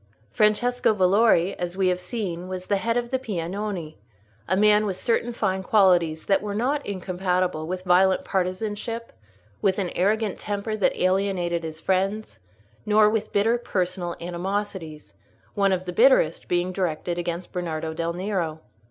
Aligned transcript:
Francesco 0.31 0.95
Valori, 0.95 1.53
as 1.59 1.77
we 1.77 1.89
have 1.89 1.99
seen, 1.99 2.47
was 2.47 2.65
the 2.65 2.77
head 2.77 2.97
of 2.97 3.11
the 3.11 3.19
Piagnoni, 3.19 3.99
a 4.47 4.57
man 4.57 4.87
with 4.87 4.97
certain 4.97 5.31
fine 5.31 5.61
qualities 5.61 6.25
that 6.25 6.41
were 6.41 6.55
not 6.55 6.83
incompatible 6.87 7.67
with 7.67 7.83
violent 7.83 8.25
partisanship, 8.25 9.13
with 9.61 9.77
an 9.77 9.91
arrogant 9.91 10.39
temper 10.39 10.75
that 10.75 10.99
alienated 10.99 11.63
his 11.63 11.79
friends, 11.79 12.39
nor 12.83 13.11
with 13.11 13.31
bitter 13.31 13.59
personal 13.59 14.15
animosities—one 14.19 15.71
of 15.71 15.85
the 15.85 15.93
bitterest 15.93 16.47
being 16.47 16.71
directed 16.71 17.19
against 17.19 17.51
Bernardo 17.53 17.93
del 17.93 18.13
Nero. 18.13 18.59